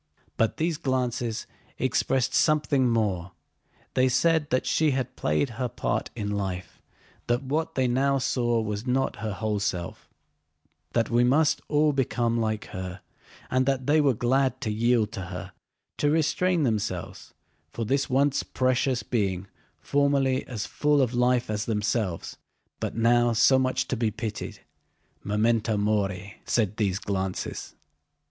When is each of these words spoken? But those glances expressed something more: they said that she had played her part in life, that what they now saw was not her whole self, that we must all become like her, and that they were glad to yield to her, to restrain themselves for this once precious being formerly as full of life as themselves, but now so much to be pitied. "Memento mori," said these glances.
But 0.35 0.57
those 0.57 0.77
glances 0.77 1.45
expressed 1.77 2.33
something 2.33 2.89
more: 2.89 3.33
they 3.93 4.09
said 4.09 4.49
that 4.49 4.65
she 4.65 4.89
had 4.89 5.15
played 5.15 5.51
her 5.61 5.67
part 5.69 6.09
in 6.15 6.31
life, 6.31 6.81
that 7.27 7.43
what 7.43 7.75
they 7.75 7.87
now 7.87 8.17
saw 8.17 8.59
was 8.61 8.87
not 8.87 9.17
her 9.17 9.33
whole 9.33 9.59
self, 9.59 10.09
that 10.93 11.11
we 11.11 11.23
must 11.23 11.61
all 11.67 11.93
become 11.93 12.39
like 12.39 12.65
her, 12.73 13.01
and 13.51 13.67
that 13.67 13.85
they 13.85 14.01
were 14.01 14.15
glad 14.15 14.59
to 14.61 14.71
yield 14.71 15.11
to 15.11 15.25
her, 15.25 15.51
to 15.99 16.09
restrain 16.09 16.63
themselves 16.63 17.35
for 17.69 17.85
this 17.85 18.09
once 18.09 18.41
precious 18.41 19.03
being 19.03 19.45
formerly 19.79 20.43
as 20.47 20.65
full 20.65 20.99
of 21.03 21.13
life 21.13 21.47
as 21.47 21.65
themselves, 21.65 22.37
but 22.79 22.95
now 22.95 23.33
so 23.33 23.59
much 23.59 23.87
to 23.87 23.95
be 23.95 24.09
pitied. 24.09 24.61
"Memento 25.23 25.77
mori," 25.77 26.41
said 26.43 26.77
these 26.77 26.97
glances. 26.97 27.75